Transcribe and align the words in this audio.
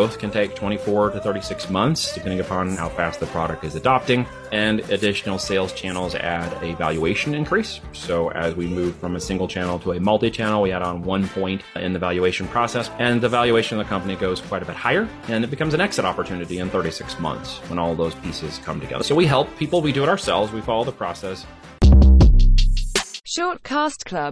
Both 0.00 0.18
can 0.18 0.30
take 0.30 0.54
24 0.54 1.10
to 1.10 1.20
36 1.20 1.68
months, 1.68 2.14
depending 2.14 2.40
upon 2.40 2.74
how 2.74 2.88
fast 2.88 3.20
the 3.20 3.26
product 3.26 3.64
is 3.64 3.74
adopting. 3.74 4.24
And 4.50 4.80
additional 4.88 5.38
sales 5.38 5.74
channels 5.74 6.14
add 6.14 6.50
a 6.62 6.74
valuation 6.76 7.34
increase. 7.34 7.82
So 7.92 8.30
as 8.30 8.54
we 8.54 8.66
move 8.66 8.96
from 8.96 9.16
a 9.16 9.20
single 9.20 9.46
channel 9.46 9.78
to 9.80 9.92
a 9.92 10.00
multi-channel, 10.00 10.62
we 10.62 10.72
add 10.72 10.80
on 10.80 11.02
one 11.02 11.28
point 11.28 11.60
in 11.76 11.92
the 11.92 11.98
valuation 11.98 12.48
process, 12.48 12.88
and 12.98 13.20
the 13.20 13.28
valuation 13.28 13.78
of 13.78 13.84
the 13.84 13.90
company 13.90 14.16
goes 14.16 14.40
quite 14.40 14.62
a 14.62 14.64
bit 14.64 14.74
higher, 14.74 15.06
and 15.28 15.44
it 15.44 15.50
becomes 15.50 15.74
an 15.74 15.82
exit 15.82 16.06
opportunity 16.06 16.60
in 16.60 16.70
36 16.70 17.20
months 17.20 17.58
when 17.68 17.78
all 17.78 17.94
those 17.94 18.14
pieces 18.14 18.56
come 18.64 18.80
together. 18.80 19.04
So 19.04 19.14
we 19.14 19.26
help 19.26 19.54
people, 19.58 19.82
we 19.82 19.92
do 19.92 20.02
it 20.02 20.08
ourselves, 20.08 20.50
we 20.50 20.62
follow 20.62 20.84
the 20.84 20.92
process. 20.92 21.44
Shortcast 23.30 24.06
Club 24.06 24.28